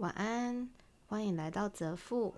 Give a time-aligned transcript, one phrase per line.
[0.00, 0.70] 晚安，
[1.08, 2.34] 欢迎来到泽富。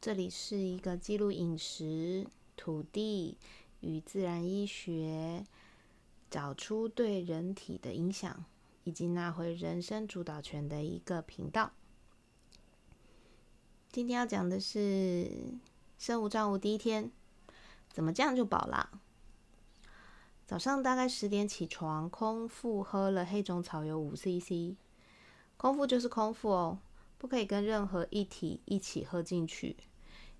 [0.00, 3.36] 这里是一个记录饮食、土地
[3.80, 5.44] 与自然医学，
[6.30, 8.44] 找出对人体的影响，
[8.84, 11.72] 以及拿回人生主导权的一个频道。
[13.90, 15.58] 今天要讲的是
[15.98, 17.10] 生物障物第一天，
[17.92, 19.00] 怎么这样就饱了？
[20.46, 24.76] 早上大概十点起床，空腹喝了黑种草油五 CC。
[25.58, 26.78] 空腹就是空腹哦，
[27.18, 29.76] 不可以跟任何一体一起喝进去，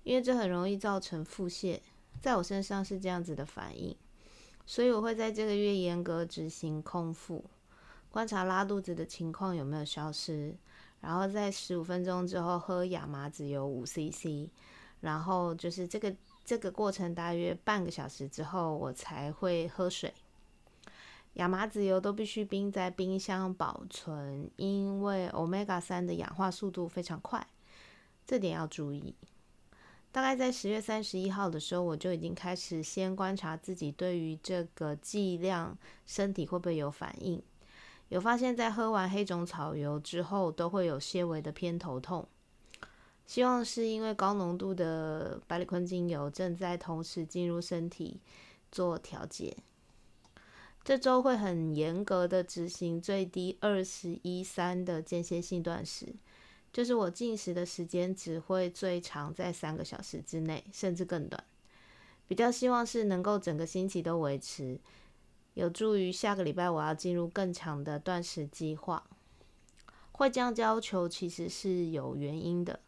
[0.03, 1.79] 因为这很容易造成腹泻。
[2.21, 3.95] 在我身上是这样子的反应，
[4.65, 7.43] 所以我会在这个月严格执行空腹，
[8.09, 10.55] 观察拉肚子的情况有没有消失，
[11.01, 14.49] 然后在十五分钟之后喝亚麻籽油五 CC，
[15.01, 20.13] 然后就是这个这个过程大约半个小时之后，我才会喝水。
[21.33, 27.47] 亚麻籽油都必须冰在冰箱保存，因为 omega 三的氧化速度非常快，
[28.25, 29.15] 这点要注意。
[30.11, 37.41] 大概在十月三十一号的时候，我就已经开始先观察自己对于这个剂量身体会不会有反应。
[38.09, 42.27] 有发现，在喝完黑种草油之后，都会有些微的偏头痛。
[43.27, 48.19] 希望是因为高浓度的百里坤精油正在同时进入身体
[48.71, 49.55] 做调节。
[50.83, 56.15] 这周会很严格的执行最低二十一三的间歇性断食，
[56.73, 61.43] 就是我进食的时间只会最长在三个小时之内，甚至更短。
[62.27, 64.79] 比较希望是能够整个星期都维持，
[65.53, 69.03] 有助于下个礼拜我要进入更长的断食计划。
[70.11, 72.79] 会这样要求其实是有原因的。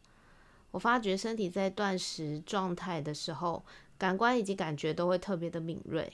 [0.72, 3.64] 我发觉身体在断食状态的时候，
[3.98, 6.12] 感官以及感觉都会特别的敏锐。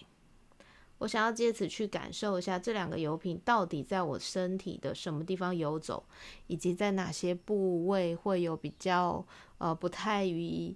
[0.99, 6.03] 我想要借此去感受一下这两个油品到底在我身体的什么地方游走，
[6.47, 9.23] 以及在哪些部位会有比较
[9.59, 10.75] 呃不太与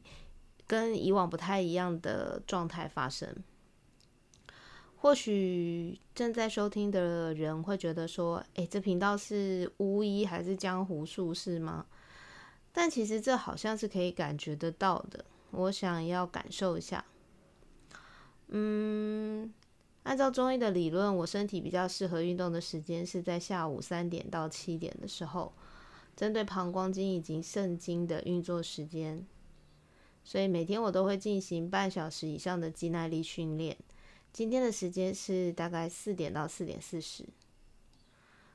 [0.68, 3.36] 跟以往不太一样的状态发生。
[4.98, 11.88] 或许正在收听的人会觉得说：“诶，这频道是巫医还是江湖术士吗？”
[12.72, 15.26] 但其实这好像是可以感觉得到的。
[15.50, 17.04] 我想要感受一下，
[18.50, 19.52] 嗯。
[20.04, 25.54] 按照中医的理论，我身体比较适合运动的时间是在下午三点到七点的时候，
[26.16, 29.26] 针对膀胱经以及肾经的运作时间。
[30.24, 33.78] 所以每天我都会进行半小时以上的肌耐力训练。
[34.34, 37.26] 今天的时间是大概四点到四点四十，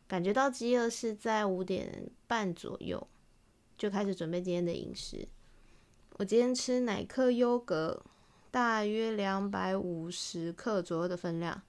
[0.08, 3.06] 感觉到饥饿是在五点半左右，
[3.78, 5.28] 就开始准备今天的饮食。
[6.18, 8.02] 我今天吃奶克优格。
[8.56, 11.60] 大约两百五十克左右的分量，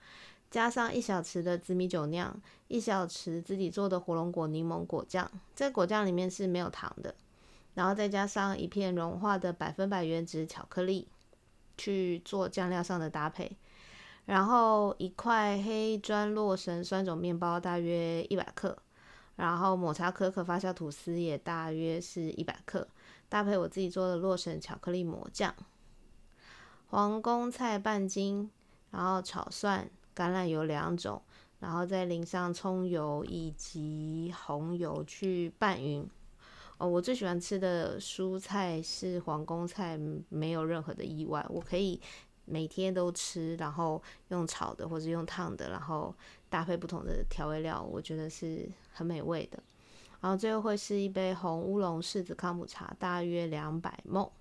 [0.49, 7.13] 加上一小匙的紫米酒酿，一小匙自己做的火龙果柠檬果酱，这果酱里面是没有糖的，
[7.73, 11.09] 然后再加上一片融化的百分百原质巧克力
[11.77, 13.57] 去做酱料上的搭配，
[14.23, 18.77] 然后一块黑砖洛神酸种面包大约一百克，
[19.35, 22.87] 然后抹茶可可发酵吐司也大约是一百克，
[23.27, 25.53] 搭配我自己做的洛神巧克力抹酱。
[26.89, 28.49] 黄宫菜半斤，
[28.91, 31.21] 然后炒蒜、橄榄油两种，
[31.59, 36.09] 然后再淋上葱油以及红油去拌匀。
[36.77, 39.99] 哦，我最喜欢吃的蔬菜是黄宫菜，
[40.29, 41.99] 没有任何的意外，我可以
[42.45, 46.15] 每天都吃，然后用炒的或者用烫的，然后
[46.49, 49.61] 搭配不同的调味料，我觉得是很美味的。
[50.21, 54.31] 然后最后会是一杯红乌龙柿子康普茶，大约两百沫。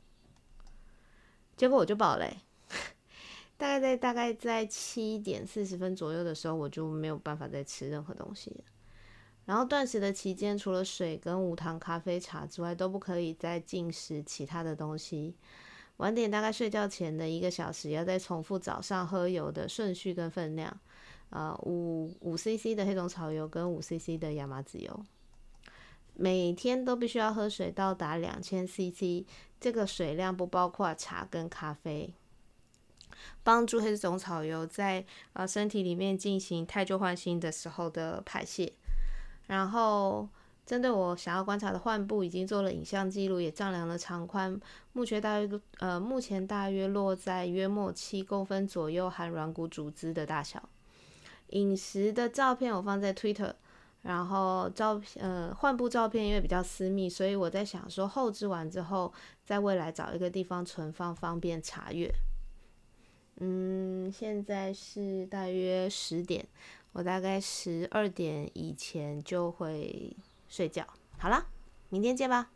[1.56, 2.36] 结果我就饱嘞，
[3.56, 8.64] 大概在大概在七点四十分左右的时候，我就没有办法再吃任何东西。
[9.46, 15.36] 然后断食的期间，除了水跟无糖咖啡茶之外，都不可以再进食其他的东西。
[15.98, 20.78] 晚点大概睡觉前的一个小时，要再重复早上喝油的顺序跟分量，
[21.30, 25.06] 呃，五五 CC 的黑种草油跟五 CC 的亚麻籽油。
[26.18, 29.26] 每天都必须要喝水到达两千 CC，
[29.60, 32.14] 这个水量不包括茶跟咖啡，
[33.42, 35.04] 帮助黑种草油在
[35.34, 38.72] 呃身体里面进行太旧换新的时候的排泄。
[39.46, 40.26] 然后
[40.64, 44.58] 针对我想要观察的患部，已经做了影像记录，也丈量了长宽，
[44.94, 50.66] 目前大约呃目前大约落在约莫七公分左右，含软骨组织的大小。
[51.50, 53.52] 饮食的照片我放在 Twitter。
[54.06, 59.12] 然后照片，呃，换部照片因为比较私密，所以我在想说后置完之后，
[59.44, 62.08] 在未来找一个地方存放，方便查阅。
[63.38, 66.46] 嗯，现在是大约十点，
[66.92, 70.16] 我大概十二点以前就会
[70.48, 70.86] 睡觉。
[71.18, 71.46] 好啦，
[71.88, 72.55] 明天见吧。